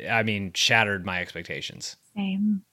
[0.09, 1.95] I mean, shattered my expectations.
[2.15, 2.63] Same.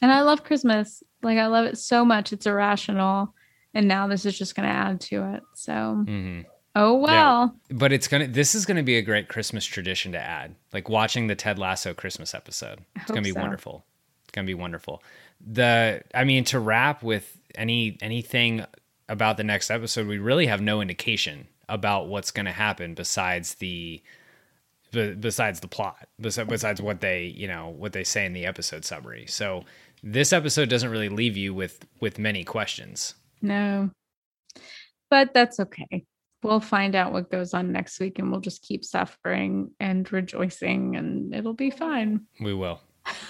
[0.00, 1.02] And I love Christmas.
[1.22, 2.32] Like I love it so much.
[2.32, 3.34] It's irrational.
[3.74, 5.42] And now this is just going to add to it.
[5.54, 5.72] So,
[6.06, 6.44] Mhm.
[6.74, 7.56] oh well.
[7.70, 8.26] But it's gonna.
[8.26, 10.54] This is gonna be a great Christmas tradition to add.
[10.72, 12.80] Like watching the Ted Lasso Christmas episode.
[12.96, 13.40] It's gonna be so.
[13.40, 13.84] wonderful.
[14.24, 15.02] It's gonna be wonderful.
[15.40, 16.02] The.
[16.14, 18.64] I mean, to wrap with any anything
[19.08, 24.02] about the next episode, we really have no indication about what's gonna happen besides the.
[24.92, 28.84] Be- Besides the plot, besides what they, you know, what they say in the episode
[28.84, 29.26] summary.
[29.26, 29.64] So
[30.02, 33.14] this episode doesn't really leave you with with many questions.
[33.40, 33.90] No.
[35.10, 36.04] But that's okay.
[36.42, 40.96] We'll find out what goes on next week and we'll just keep suffering and rejoicing
[40.96, 42.22] and it'll be fine.
[42.40, 42.80] We will.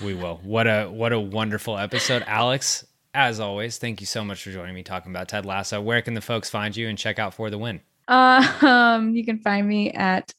[0.02, 0.40] We will.
[0.42, 2.86] What a what a wonderful episode, Alex.
[3.14, 5.80] as always, thank you so much for joining me talking about Ted Lasso.
[5.80, 7.80] Where can the folks find you and check out For the Win?
[8.08, 10.32] Uh, um, you can find me at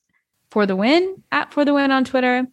[0.53, 2.45] For the Win, at For the Win on Twitter,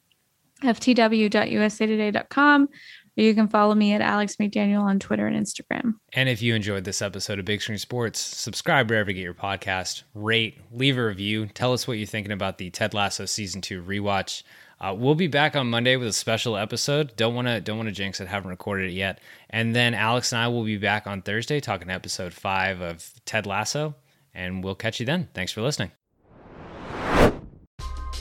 [0.63, 5.97] ftw.usatoday.com, or you can follow me at Alex McDaniel on Twitter and Instagram.
[6.15, 9.35] And if you enjoyed this episode of Big Screen Sports, subscribe wherever you get your
[9.35, 13.61] podcast, rate, leave a review, tell us what you're thinking about the Ted Lasso season
[13.61, 14.45] two rewatch.
[14.81, 17.15] Uh, we'll be back on Monday with a special episode.
[17.17, 18.29] Don't want to don't want to jinx it.
[18.29, 19.21] Haven't recorded it yet.
[19.51, 23.45] And then Alex and I will be back on Thursday talking episode five of Ted
[23.45, 23.95] Lasso.
[24.33, 25.29] And we'll catch you then.
[25.35, 25.91] Thanks for listening.